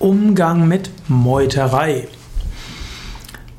Umgang 0.00 0.68
mit 0.68 0.90
Meuterei. 1.08 2.06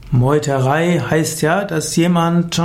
Meuterei 0.09 0.99
heißt 0.99 1.41
ja, 1.41 1.65
dass 1.65 1.97
jemand 1.97 2.57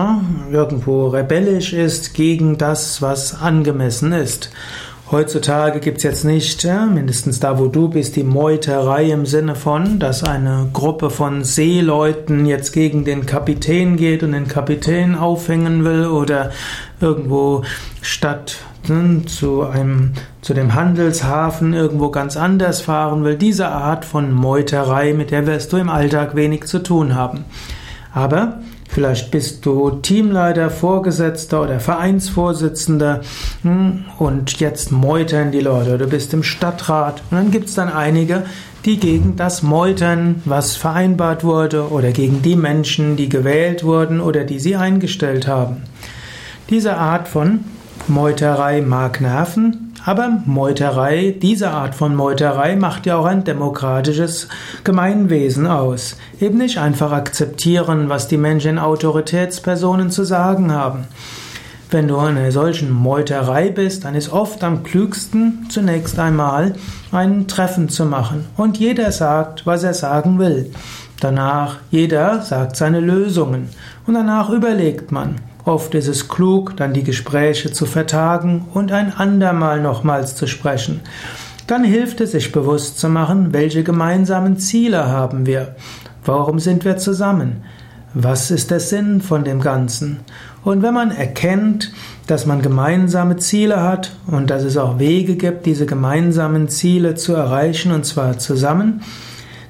irgendwo 0.53 1.09
rebellisch 1.09 1.73
ist 1.73 2.15
gegen 2.15 2.57
das, 2.57 3.03
was 3.03 3.35
angemessen 3.35 4.13
ist. 4.13 4.51
Heutzutage 5.11 5.81
gibt 5.81 5.99
es 5.99 6.03
jetzt 6.03 6.25
nicht, 6.25 6.65
mindestens 6.65 7.39
da 7.39 7.59
wo 7.59 7.67
du 7.67 7.89
bist, 7.89 8.17
die 8.17 8.25
Meuterei 8.25 9.11
im 9.11 9.27
Sinne 9.27 9.55
von, 9.55 9.99
dass 9.99 10.25
eine 10.25 10.71
Gruppe 10.73 11.11
von 11.11 11.45
Seeleuten 11.45 12.47
jetzt 12.47 12.73
gegen 12.73 13.05
den 13.05 13.27
Kapitän 13.27 13.99
geht 13.99 14.23
und 14.23 14.33
den 14.33 14.49
Kapitän 14.49 15.15
aufhängen 15.15 15.85
will 15.85 16.07
oder 16.07 16.53
irgendwo 17.03 17.65
statt 18.01 18.57
hm, 18.87 19.27
zu 19.27 19.63
einem, 19.65 20.15
zu 20.41 20.55
dem 20.55 20.73
Handelshafen 20.73 21.75
irgendwo 21.75 22.11
ganz 22.11 22.39
anders 22.39 22.81
fahren 22.81 23.25
will. 23.25 23.37
Diese 23.37 23.69
Art 23.69 24.07
von 24.07 24.33
Meuterei, 24.33 25.13
mit 25.13 25.31
der 25.31 25.47
wirst 25.47 25.71
du 25.75 25.77
im 25.77 25.91
Alltag 25.91 26.35
wenig 26.35 26.65
zu 26.65 26.83
tun 26.83 27.15
haben. 27.15 27.45
Aber 28.15 28.61
Vielleicht 28.95 29.33
bist 29.33 29.67
du 29.67 29.91
Teamleiter, 29.91 30.71
Vorgesetzter 30.71 31.63
oder 31.63 31.81
Vereinsvorsitzender 31.81 33.23
hm, 33.63 34.05
und 34.21 34.61
jetzt 34.61 34.93
meutern 34.93 35.51
die 35.51 35.59
Leute. 35.59 35.99
Du 35.99 36.07
bist 36.07 36.33
im 36.33 36.45
Stadtrat 36.45 37.21
und 37.29 37.37
dann 37.37 37.51
gibt 37.51 37.69
es 37.69 37.75
dann 37.75 37.93
einige, 37.93 38.45
die 38.85 39.01
gegen 39.01 39.35
das 39.35 39.65
meutern, 39.65 40.43
was 40.45 40.77
vereinbart 40.77 41.43
wurde 41.43 41.91
oder 41.91 42.13
gegen 42.13 42.43
die 42.43 42.55
Menschen, 42.55 43.17
die 43.17 43.29
gewählt 43.29 43.83
wurden 43.83 44.21
oder 44.21 44.45
die 44.45 44.61
sie 44.61 44.77
eingestellt 44.77 45.49
haben. 45.49 45.83
Diese 46.71 46.97
Art 46.97 47.27
von 47.27 47.65
Meuterei 48.07 48.81
mag 48.81 49.21
nerven, 49.21 49.84
aber 50.05 50.41
Meuterei, 50.45 51.35
diese 51.41 51.71
Art 51.71 51.95
von 51.95 52.15
Meuterei 52.15 52.77
macht 52.77 53.07
ja 53.07 53.17
auch 53.17 53.25
ein 53.25 53.45
demokratisches 53.45 54.49
Gemeinwesen 54.85 55.67
aus. 55.67 56.17
Eben 56.41 56.59
nicht 56.59 56.79
einfach 56.79 57.11
akzeptieren, 57.13 58.09
was 58.11 58.29
die 58.29 58.37
Menschen 58.37 58.79
Autoritätspersonen 58.79 60.11
zu 60.11 60.25
sagen 60.25 60.73
haben. 60.73 61.05
Wenn 61.91 62.09
du 62.09 62.17
in 62.17 62.37
einer 62.37 62.51
solchen 62.51 62.91
Meuterei 62.91 63.71
bist, 63.71 64.05
dann 64.05 64.15
ist 64.15 64.33
oft 64.33 64.63
am 64.65 64.83
klügsten, 64.83 65.67
zunächst 65.71 66.19
einmal 66.19 66.75
ein 67.13 67.47
Treffen 67.47 67.89
zu 67.89 68.05
machen. 68.05 68.47
Und 68.57 68.79
jeder 68.79 69.13
sagt, 69.13 69.65
was 69.65 69.85
er 69.85 69.95
sagen 69.95 70.39
will. 70.39 70.71
Danach, 71.21 71.77
jeder 71.91 72.43
sagt 72.43 72.77
seine 72.77 73.01
Lösungen. 73.01 73.69
Und 74.07 74.15
danach 74.15 74.51
überlegt 74.51 75.13
man. 75.13 75.37
Oft 75.65 75.95
ist 75.95 76.09
es 76.09 76.29
klug, 76.29 76.77
dann 76.77 76.93
die 76.93 77.05
Gespräche 77.05 77.73
zu 77.73 77.87
vertagen 77.87 78.67
und 78.75 78.93
ein 78.93 79.13
andermal 79.17 79.81
nochmals 79.81 80.37
zu 80.37 80.47
sprechen. 80.47 81.01
Dann 81.67 81.85
hilft 81.85 82.21
es, 82.21 82.33
sich 82.33 82.53
bewusst 82.53 82.99
zu 82.99 83.09
machen, 83.09 83.55
welche 83.55 83.83
gemeinsamen 83.83 84.59
Ziele 84.59 85.09
haben 85.09 85.47
wir. 85.47 85.75
Warum 86.23 86.59
sind 86.59 86.85
wir 86.85 86.99
zusammen? 86.99 87.63
Was 88.13 88.51
ist 88.51 88.71
der 88.71 88.81
Sinn 88.81 89.23
von 89.23 89.45
dem 89.45 89.61
Ganzen? 89.61 90.21
Und 90.63 90.83
wenn 90.83 90.93
man 90.93 91.11
erkennt, 91.11 91.93
dass 92.27 92.45
man 92.45 92.61
gemeinsame 92.61 93.37
Ziele 93.37 93.83
hat 93.83 94.15
und 94.27 94.51
dass 94.51 94.65
es 94.65 94.77
auch 94.77 94.99
Wege 94.99 95.37
gibt, 95.37 95.65
diese 95.65 95.87
gemeinsamen 95.87 96.69
Ziele 96.69 97.15
zu 97.15 97.33
erreichen, 97.33 97.91
und 97.93 98.05
zwar 98.05 98.39
zusammen, 98.39 99.03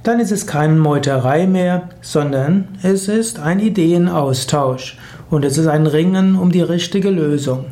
dann 0.03 0.21
ist 0.21 0.33
es 0.33 0.47
keine 0.47 0.75
Meuterei 0.75 1.47
mehr, 1.47 1.89
sondern 2.01 2.69
es 2.83 3.09
ist 3.09 3.39
ein 3.39 3.61
Ideenaustausch 3.61 4.99
und 5.31 5.45
es 5.45 5.59
ist 5.59 5.67
ein 5.67 5.87
Ringen 5.87 6.37
um 6.37 6.53
die 6.53 6.63
richtige 6.63 7.11
Lösung. 7.11 7.67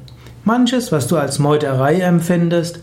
Manches, 0.45 0.91
was 0.93 1.07
du 1.07 1.17
als 1.17 1.39
Meuterei 1.39 2.01
empfindest, 2.01 2.81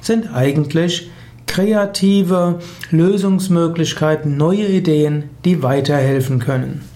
sind 0.00 0.34
eigentlich 0.34 1.10
kreative 1.46 2.60
Lösungsmöglichkeiten, 2.90 4.36
neue 4.36 4.66
Ideen, 4.66 5.24
die 5.44 5.62
weiterhelfen 5.62 6.38
können. 6.38 6.91